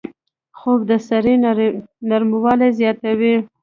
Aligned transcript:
خوب 0.59 0.79
د 0.89 0.91
سړي 1.07 1.33
نرموالی 2.09 2.69
زیاتوي 2.79 3.35